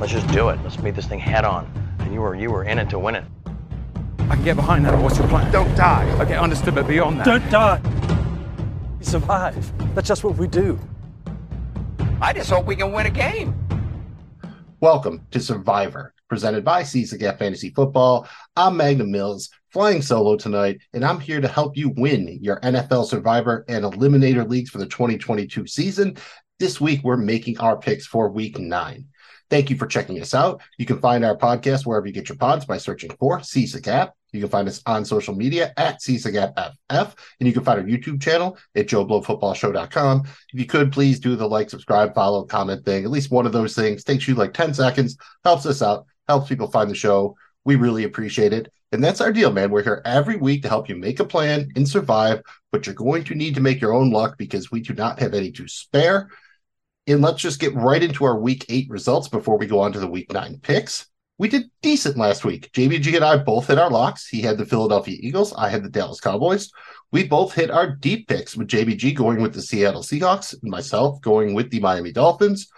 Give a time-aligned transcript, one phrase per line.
[0.00, 0.58] Let's just do it.
[0.62, 1.70] Let's meet this thing head on.
[1.98, 3.24] And you were you were in it to win it.
[4.30, 4.98] I can get behind that.
[4.98, 5.52] What's your plan?
[5.52, 6.10] Don't die.
[6.22, 7.26] Okay, understood, but beyond that.
[7.26, 7.80] Don't die.
[8.98, 9.94] We survive.
[9.94, 10.78] That's just what we do.
[12.22, 13.54] I just hope we can win a game.
[14.80, 18.26] Welcome to Survivor, presented by Seize the Gap Fantasy Football.
[18.56, 23.04] I'm Magnum Mills, flying solo tonight, and I'm here to help you win your NFL
[23.04, 26.16] Survivor and Eliminator leagues for the 2022 season.
[26.58, 29.04] This week, we're making our picks for week nine.
[29.50, 30.62] Thank you for checking us out.
[30.78, 33.80] You can find our podcast wherever you get your pods by searching for Seize the
[33.80, 34.14] Gap.
[34.32, 37.64] You can find us on social media at Seize the Gap FF, and you can
[37.64, 40.22] find our YouTube channel at JoeBlowFootballShow.com.
[40.24, 43.04] If you could, please do the like, subscribe, follow, comment thing.
[43.04, 46.48] At least one of those things takes you like 10 seconds, helps us out, helps
[46.48, 47.36] people find the show.
[47.64, 48.72] We really appreciate it.
[48.92, 49.70] And that's our deal, man.
[49.70, 52.42] We're here every week to help you make a plan and survive,
[52.72, 55.34] but you're going to need to make your own luck because we do not have
[55.34, 56.28] any to spare.
[57.10, 59.98] And let's just get right into our week eight results before we go on to
[59.98, 61.06] the week nine picks.
[61.38, 62.70] We did decent last week.
[62.72, 64.28] JBG and I both hit our locks.
[64.28, 65.52] He had the Philadelphia Eagles.
[65.54, 66.70] I had the Dallas Cowboys.
[67.10, 71.20] We both hit our deep picks with JBG going with the Seattle Seahawks and myself
[71.20, 72.70] going with the Miami Dolphins.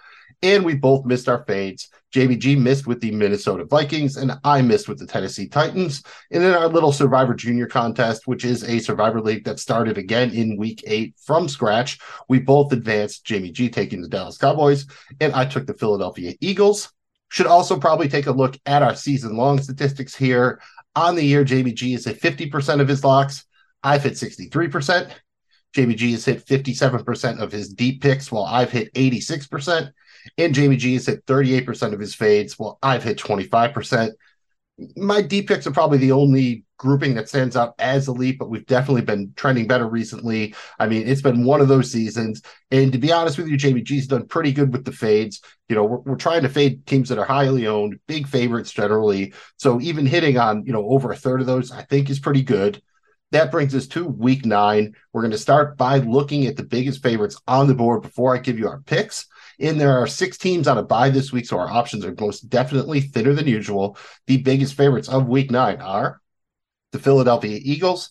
[0.42, 1.88] And we both missed our fades.
[2.12, 6.02] JBG missed with the Minnesota Vikings, and I missed with the Tennessee Titans.
[6.30, 10.30] And in our little Survivor Junior contest, which is a Survivor League that started again
[10.30, 11.98] in week eight from scratch,
[12.28, 13.24] we both advanced.
[13.24, 14.86] Jamie G taking the Dallas Cowboys,
[15.20, 16.92] and I took the Philadelphia Eagles.
[17.30, 20.60] Should also probably take a look at our season long statistics here.
[20.94, 23.46] On the year, Jamie G is at 50% of his locks.
[23.82, 25.10] I've hit 63%.
[25.74, 29.90] JBG has hit 57% of his deep picks, while I've hit 86%.
[30.38, 34.12] And Jamie G has hit 38% of his fades, Well, I've hit 25%.
[34.96, 38.66] My deep picks are probably the only grouping that stands out as elite, but we've
[38.66, 40.52] definitely been trending better recently.
[40.80, 42.42] I mean, it's been one of those seasons.
[42.72, 45.40] And to be honest with you, Jamie G's done pretty good with the fades.
[45.68, 49.32] You know, we're, we're trying to fade teams that are highly owned, big favorites generally.
[49.58, 52.42] So even hitting on, you know, over a third of those, I think is pretty
[52.42, 52.82] good.
[53.30, 54.94] That brings us to week nine.
[55.12, 58.40] We're going to start by looking at the biggest favorites on the board before I
[58.40, 59.26] give you our picks.
[59.62, 62.50] And there are six teams on a bye this week, so our options are most
[62.50, 63.96] definitely thinner than usual.
[64.26, 66.20] The biggest favorites of week nine are
[66.90, 68.10] the Philadelphia Eagles.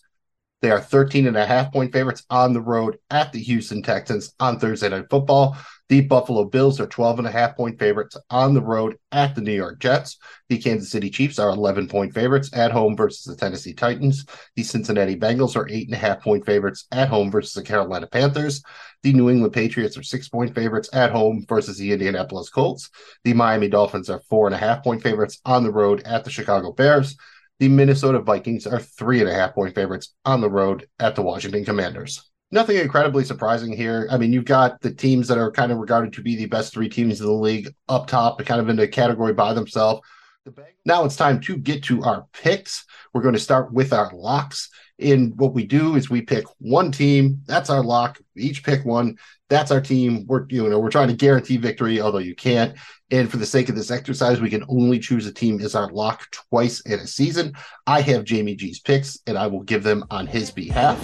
[0.62, 4.32] They are 13 and a half point favorites on the road at the Houston Texans
[4.38, 5.56] on Thursday Night Football.
[5.88, 9.40] The Buffalo Bills are 12 and a half point favorites on the road at the
[9.40, 10.18] New York Jets.
[10.48, 14.24] The Kansas City Chiefs are 11 point favorites at home versus the Tennessee Titans.
[14.54, 18.06] The Cincinnati Bengals are eight and a half point favorites at home versus the Carolina
[18.06, 18.62] Panthers.
[19.02, 22.88] The New England Patriots are six point favorites at home versus the Indianapolis Colts.
[23.24, 26.30] The Miami Dolphins are four and a half point favorites on the road at the
[26.30, 27.16] Chicago Bears.
[27.62, 31.22] The Minnesota Vikings are three and a half point favorites on the road at the
[31.22, 32.28] Washington Commanders.
[32.50, 34.08] Nothing incredibly surprising here.
[34.10, 36.72] I mean, you've got the teams that are kind of regarded to be the best
[36.72, 40.00] three teams in the league up top, kind of in a category by themselves.
[40.84, 42.84] Now it's time to get to our picks.
[43.14, 44.68] We're going to start with our locks.
[44.98, 47.42] And what we do is we pick one team.
[47.46, 48.18] That's our lock.
[48.34, 49.18] We each pick one.
[49.52, 50.24] That's our team.
[50.26, 52.74] We're you know we're trying to guarantee victory, although you can't.
[53.10, 55.90] And for the sake of this exercise, we can only choose a team as our
[55.92, 57.52] lock twice in a season.
[57.86, 60.98] I have Jamie G's picks, and I will give them on his behalf.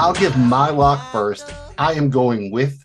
[0.00, 1.54] I'll give my lock first.
[1.78, 2.84] I am going with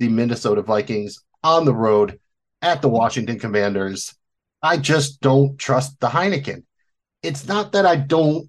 [0.00, 2.18] the Minnesota Vikings on the road
[2.62, 4.12] at the Washington Commanders.
[4.60, 6.64] I just don't trust the Heinicke.
[7.22, 8.48] It's not that I don't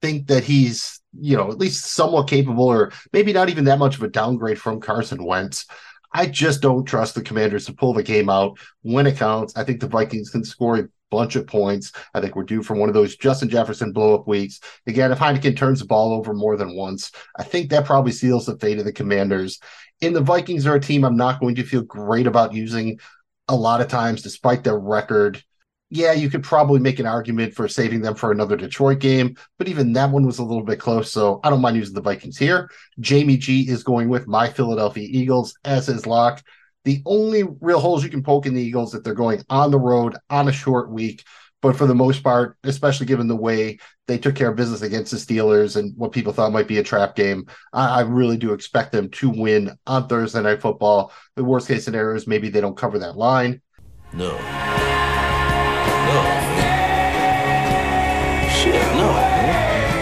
[0.00, 3.96] think that he's, you know, at least somewhat capable or maybe not even that much
[3.96, 5.66] of a downgrade from Carson Wentz.
[6.12, 9.56] I just don't trust the commanders to pull the game out when it counts.
[9.56, 11.92] I think the Vikings can score a bunch of points.
[12.14, 14.60] I think we're due for one of those Justin Jefferson blow up weeks.
[14.86, 18.46] Again, if Heinicke turns the ball over more than once, I think that probably seals
[18.46, 19.60] the fate of the commanders.
[20.00, 22.98] And the Vikings are a team I'm not going to feel great about using
[23.48, 25.42] a lot of times, despite their record.
[25.90, 29.68] Yeah, you could probably make an argument for saving them for another Detroit game, but
[29.68, 31.10] even that one was a little bit close.
[31.10, 32.70] So I don't mind using the Vikings here.
[33.00, 36.42] Jamie G is going with my Philadelphia Eagles as his lock.
[36.84, 39.78] The only real holes you can poke in the Eagles that they're going on the
[39.78, 41.24] road on a short week.
[41.60, 45.10] But for the most part, especially given the way they took care of business against
[45.10, 48.52] the Steelers and what people thought might be a trap game, I, I really do
[48.52, 51.12] expect them to win on Thursday Night Football.
[51.34, 53.60] The worst case scenario is maybe they don't cover that line.
[54.12, 54.38] No.
[54.38, 54.87] No.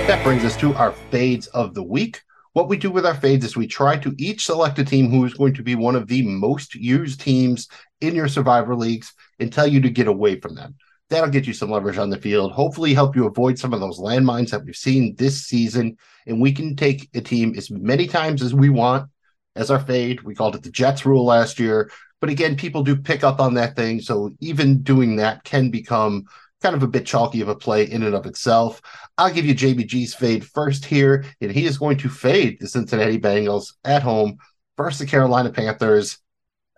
[0.07, 2.23] That brings us to our fades of the week.
[2.53, 5.25] What we do with our fades is we try to each select a team who
[5.25, 7.67] is going to be one of the most used teams
[8.01, 10.77] in your survivor leagues and tell you to get away from them.
[11.11, 13.99] That'll get you some leverage on the field, hopefully, help you avoid some of those
[13.99, 15.97] landmines that we've seen this season.
[16.25, 19.11] And we can take a team as many times as we want
[19.57, 20.23] as our fade.
[20.23, 21.91] We called it the Jets rule last year.
[22.21, 24.01] But again, people do pick up on that thing.
[24.01, 26.27] So even doing that can become
[26.63, 28.81] kind of a bit chalky of a play in and of itself.
[29.19, 33.19] I'll give you JBG's fade first here, and he is going to fade the Cincinnati
[33.19, 34.39] Bengals at home
[34.77, 36.19] versus the Carolina Panthers.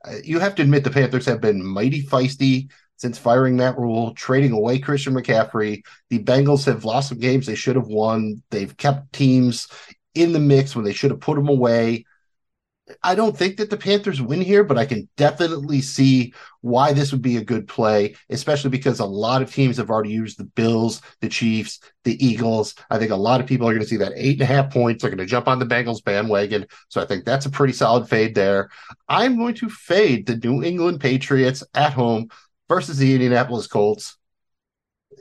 [0.04, 4.12] Uh, you have to admit the Panthers have been mighty feisty since firing Matt Rhule,
[4.14, 5.82] trading away Christian McCaffrey.
[6.10, 8.42] The Bengals have lost some games they should have won.
[8.50, 9.68] They've kept teams
[10.14, 12.04] in the mix when they should have put them away.
[13.02, 17.12] I don't think that the Panthers win here, but I can definitely see why this
[17.12, 20.44] would be a good play, especially because a lot of teams have already used the
[20.44, 22.74] Bills, the Chiefs, the Eagles.
[22.90, 24.72] I think a lot of people are going to see that eight and a half
[24.72, 25.02] points.
[25.02, 26.66] They're going to jump on the Bengals bandwagon.
[26.88, 28.70] So I think that's a pretty solid fade there.
[29.08, 32.28] I'm going to fade the New England Patriots at home
[32.68, 34.16] versus the Indianapolis Colts.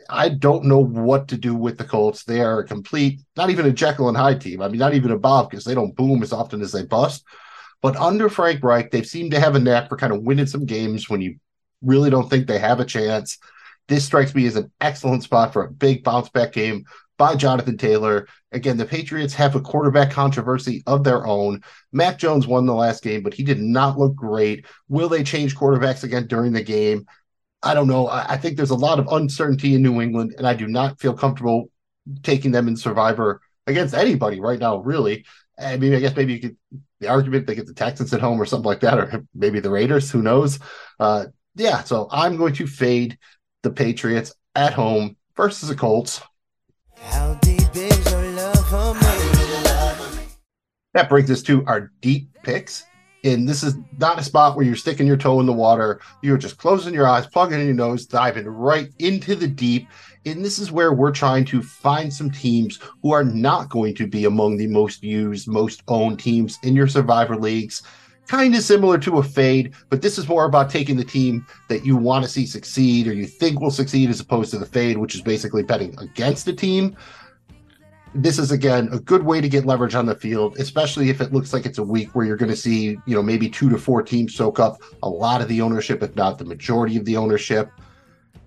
[0.10, 2.24] I don't know what to do with the Colts.
[2.24, 4.62] They are a complete, not even a Jekyll and Hyde team.
[4.62, 7.26] I mean, not even a Bob because they don't boom as often as they bust.
[7.82, 10.66] But under Frank Reich, they seem to have a knack for kind of winning some
[10.66, 11.38] games when you
[11.82, 13.38] really don't think they have a chance.
[13.88, 16.86] This strikes me as an excellent spot for a big bounce back game
[17.18, 18.28] by Jonathan Taylor.
[18.52, 21.62] Again, the Patriots have a quarterback controversy of their own.
[21.92, 24.66] Mac Jones won the last game, but he did not look great.
[24.90, 27.06] Will they change quarterbacks again during the game?
[27.64, 28.08] I don't know.
[28.08, 31.14] I think there's a lot of uncertainty in New England, and I do not feel
[31.14, 31.70] comfortable
[32.24, 35.26] taking them in Survivor against anybody right now, really.
[35.60, 36.58] I mean, I guess maybe you could
[37.00, 39.70] the argument they get the Texans at home or something like that, or maybe the
[39.70, 40.10] Raiders.
[40.12, 40.60] Who knows?
[41.00, 41.26] Uh,
[41.56, 41.84] yeah.
[41.84, 43.18] So I'm going to fade
[43.64, 46.22] the Patriots at home versus the Colts.
[50.94, 52.87] That brings us to our deep picks.
[53.24, 56.00] And this is not a spot where you're sticking your toe in the water.
[56.22, 59.88] You're just closing your eyes, plugging in your nose, diving right into the deep
[60.28, 64.08] and this is where we're trying to find some teams who are not going to
[64.08, 67.84] be among the most used, most owned teams in your survivor leagues.
[68.28, 71.86] Kind of similar to a fade, but this is more about taking the team that
[71.86, 74.98] you want to see succeed or you think will succeed as opposed to the fade,
[74.98, 76.98] which is basically betting against the team.
[78.20, 81.32] This is again a good way to get leverage on the field, especially if it
[81.32, 83.78] looks like it's a week where you're going to see, you know, maybe two to
[83.78, 87.16] four teams soak up a lot of the ownership, if not the majority of the
[87.16, 87.70] ownership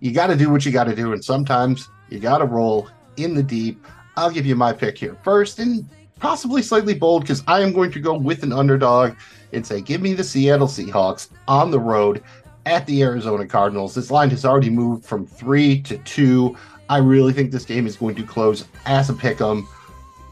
[0.00, 2.88] you got to do what you got to do, and sometimes you got to roll
[3.17, 3.87] in the deep.
[4.17, 5.88] I'll give you my pick here first, and
[6.19, 9.14] possibly slightly bold because I am going to go with an underdog
[9.52, 12.22] and say, give me the Seattle Seahawks on the road
[12.67, 13.94] at the Arizona Cardinals.
[13.94, 16.56] This line has already moved from three to two.
[16.90, 19.66] I really think this game is going to close as a pick 'em.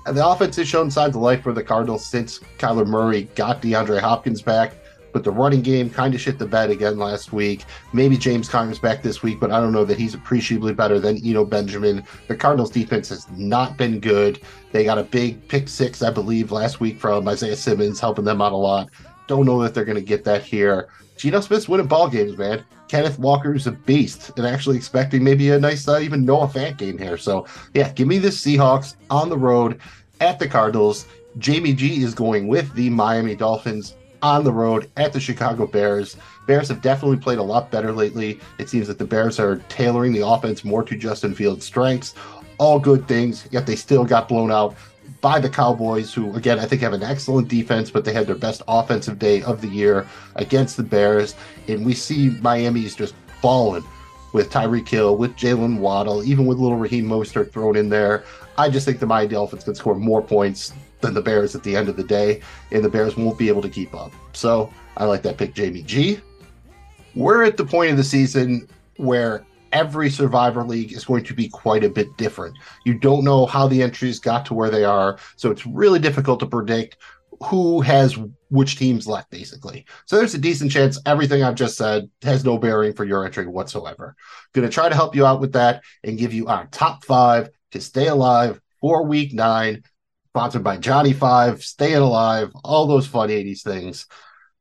[0.04, 4.00] The offense has shown signs of life for the Cardinals since Kyler Murray got DeAndre
[4.00, 4.74] Hopkins back
[5.12, 7.64] but the running game kind of shit the bed again last week.
[7.92, 11.24] Maybe James Conner's back this week, but I don't know that he's appreciably better than
[11.24, 12.04] Eno Benjamin.
[12.28, 14.40] The Cardinals defense has not been good.
[14.72, 18.42] They got a big pick six, I believe, last week from Isaiah Simmons, helping them
[18.42, 18.90] out a lot.
[19.26, 20.88] Don't know that they're going to get that here.
[21.16, 22.64] Geno Smith's winning ball games, man.
[22.88, 26.98] Kenneth Walker's a beast, and actually expecting maybe a nice, uh, even Noah Fant game
[26.98, 27.16] here.
[27.16, 29.80] So, yeah, give me the Seahawks on the road
[30.20, 31.06] at the Cardinals.
[31.36, 36.16] Jamie G is going with the Miami Dolphins on the road at the Chicago Bears.
[36.46, 38.40] Bears have definitely played a lot better lately.
[38.58, 42.14] It seems that the Bears are tailoring the offense more to Justin Fields' strengths.
[42.58, 44.74] All good things, yet they still got blown out
[45.20, 48.36] by the Cowboys, who, again, I think have an excellent defense, but they had their
[48.36, 50.06] best offensive day of the year
[50.36, 51.34] against the Bears.
[51.66, 53.84] And we see Miami's just balling
[54.32, 58.24] with Tyreek Hill, with Jaylen Waddle, even with little Raheem Mostert thrown in there.
[58.56, 61.76] I just think the Miami Dolphins can score more points than the Bears at the
[61.76, 62.40] end of the day,
[62.70, 64.12] and the Bears won't be able to keep up.
[64.32, 66.20] So I like that pick, Jamie G.
[67.14, 71.48] We're at the point of the season where every survivor league is going to be
[71.48, 72.56] quite a bit different.
[72.84, 76.40] You don't know how the entries got to where they are, so it's really difficult
[76.40, 76.96] to predict
[77.44, 78.18] who has
[78.50, 79.86] which teams left, basically.
[80.06, 83.46] So there's a decent chance everything I've just said has no bearing for your entry
[83.46, 84.16] whatsoever.
[84.54, 87.50] Going to try to help you out with that and give you our top five
[87.72, 89.84] to stay alive for week nine
[90.38, 94.06] sponsored by Johnny Five, Staying Alive, all those fun 80s things.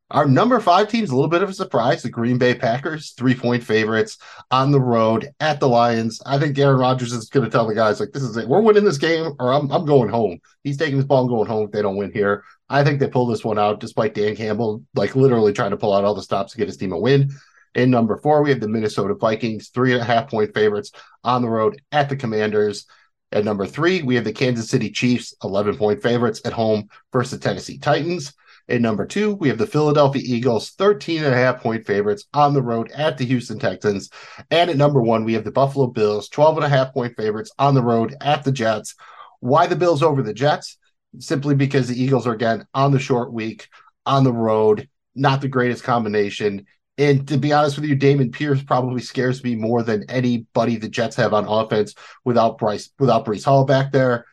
[0.09, 2.01] Our number five team's a little bit of a surprise.
[2.01, 4.17] The Green Bay Packers, three point favorites
[4.51, 6.21] on the road at the Lions.
[6.25, 8.47] I think Aaron Rodgers is going to tell the guys, like, this is it.
[8.47, 10.39] We're winning this game or I'm, I'm going home.
[10.63, 12.45] He's taking this ball and going home if they don't win here.
[12.69, 15.93] I think they pull this one out despite Dan Campbell, like, literally trying to pull
[15.93, 17.31] out all the stops to get his team a win.
[17.75, 20.91] In number four, we have the Minnesota Vikings, three and a half point favorites
[21.25, 22.85] on the road at the Commanders.
[23.33, 27.31] At number three, we have the Kansas City Chiefs, 11 point favorites at home versus
[27.31, 28.33] the Tennessee Titans.
[28.69, 32.53] At number two, we have the Philadelphia Eagles, 13 and a half point favorites on
[32.53, 34.09] the road at the Houston Texans.
[34.51, 37.51] And at number one, we have the Buffalo Bills, 12 and a half point favorites
[37.57, 38.95] on the road at the Jets.
[39.39, 40.77] Why the Bills over the Jets?
[41.19, 43.69] Simply because the Eagles are again on the short week
[44.05, 44.89] on the road.
[45.15, 46.65] Not the greatest combination.
[46.97, 50.89] And to be honest with you, Dameon Pierce probably scares me more than anybody the
[50.89, 51.93] Jets have on offense
[52.25, 54.25] without Bryce without Breece Hall back there.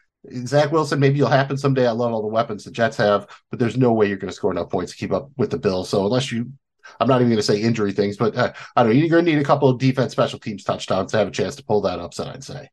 [0.47, 1.87] Zach Wilson, maybe you'll happen someday.
[1.87, 4.35] I love all the weapons the Jets have, but there's no way you're going to
[4.35, 5.89] score enough points to keep up with the Bills.
[5.89, 6.51] So unless you,
[6.99, 8.99] I'm not even going to say injury things, but uh, I don't know.
[8.99, 11.57] You're going to need a couple of defense special teams touchdowns to have a chance
[11.57, 12.29] to pull that upset.
[12.29, 12.71] I'd say.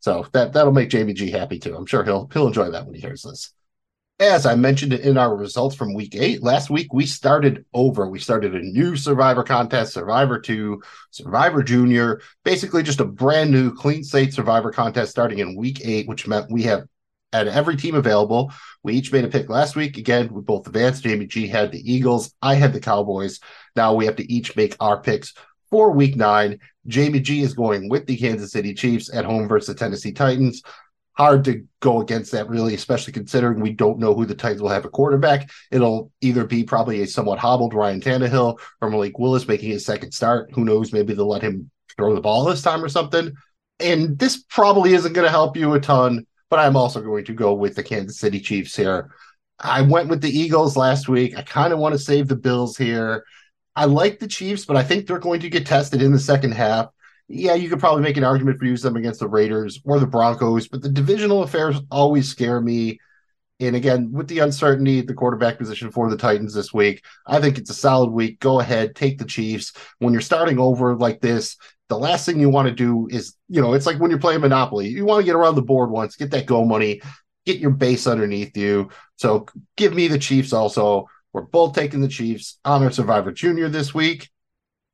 [0.00, 1.74] So that that'll make Jamie G happy too.
[1.74, 3.52] I'm sure he'll he'll enjoy that when he hears this.
[4.20, 8.08] As I mentioned in our results from week eight, last week we started over.
[8.08, 10.80] We started a new Survivor contest, Survivor 2,
[11.10, 16.06] Survivor Junior, basically just a brand new clean slate Survivor contest starting in week eight,
[16.06, 16.86] which meant we have
[17.34, 18.52] had every team available.
[18.82, 19.96] We each made a pick last week.
[19.98, 21.02] Again, we both advanced.
[21.02, 22.32] Jamie G had the Eagles.
[22.40, 23.40] I had the Cowboys.
[23.76, 25.34] Now we have to each make our picks
[25.70, 26.60] for week nine.
[26.86, 30.62] Jamie G is going with the Kansas City Chiefs at home versus the Tennessee Titans
[31.14, 34.68] hard to go against that, really, especially considering we don't know who the Titans will
[34.68, 35.50] have a quarterback.
[35.70, 40.12] It'll either be probably a somewhat hobbled Ryan Tannehill or Malik Willis making his second
[40.12, 40.50] start.
[40.52, 40.92] Who knows?
[40.92, 43.32] Maybe they'll let him throw the ball this time or something.
[43.80, 47.32] And this probably isn't going to help you a ton, but I'm also going to
[47.32, 49.10] go with the Kansas City Chiefs here.
[49.58, 51.36] I went with the Eagles last week.
[51.36, 53.24] I kind of want to save the Bills here.
[53.74, 56.52] I like the Chiefs, but I think they're going to get tested in the second
[56.52, 56.90] half
[57.28, 60.06] yeah, you could probably make an argument for use them against the Raiders or the
[60.06, 63.00] Broncos, but the divisional affairs always scare me.
[63.60, 67.40] And again, with the uncertainty at the quarterback position for the Titans this week, I
[67.40, 68.40] think it's a solid week.
[68.40, 69.72] Go ahead, take the Chiefs.
[69.98, 71.56] When you're starting over like this,
[71.88, 74.40] the last thing you want to do is, you know, it's like when you're playing
[74.40, 74.88] Monopoly.
[74.88, 77.02] You want to get around the board once, get that go money,
[77.44, 78.88] get your base underneath you.
[79.16, 81.08] So give me the Chiefs also.
[81.32, 84.30] We're both taking the Chiefs Honor Survivor Junior this week.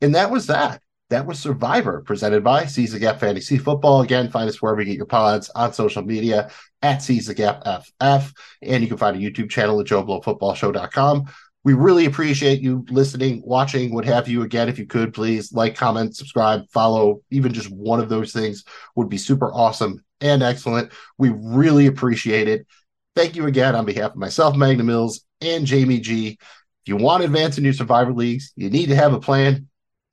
[0.01, 0.81] And that was that
[1.11, 4.01] that was Survivor, presented by Seize the Gap Fantasy Football.
[4.01, 6.51] Again, find us wherever you get your pods on social media
[6.83, 8.33] at Seize the Gap FF.
[8.63, 11.25] And you can find a YouTube channel at JoeBlowFootballShow.com.
[11.63, 14.43] We really appreciate you listening, watching, what have you.
[14.43, 17.21] Again, if you could, please like, comment, subscribe, follow.
[17.31, 18.65] Even just one of those things
[18.97, 20.93] would be super awesome and excellent.
[21.19, 22.67] We really appreciate it.
[23.15, 26.39] Thank you again on behalf of myself, Magna Mills, and Jamie G.
[26.39, 26.39] If
[26.87, 29.69] you want to advance in your Survivor leagues, you need to have a plan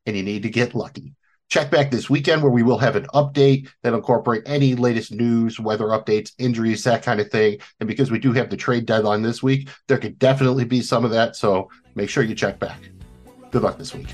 [0.06, 1.14] and you need to get lucky.
[1.50, 5.62] Check back this weekend where we will have an update that incorporate any latest news,
[5.62, 7.60] weather updates, injuries, that kind of thing.
[7.80, 11.06] And because we do have the trade deadline this week, there could definitely be some
[11.06, 11.38] of that.
[11.38, 12.90] So make sure you check back.
[13.50, 14.08] Good luck this week.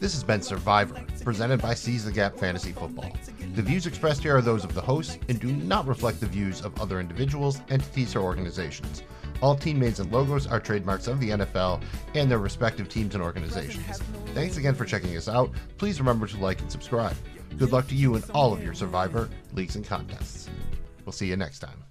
[0.00, 3.10] This has been Survivor, presented by Seize the Gap Fantasy Football.
[3.54, 6.60] The views expressed here are those of the hosts and do not reflect the views
[6.60, 9.02] of other individuals, entities, or organizations.
[9.44, 11.82] All team names and logos are trademarks of the NFL
[12.14, 14.00] and their respective teams and organizations.
[14.32, 15.50] Thanks again for checking us out.
[15.76, 17.14] Please remember to like and subscribe.
[17.58, 20.48] Good luck to you in all of your Survivor leagues and contests.
[21.04, 21.84] We'll see you next time.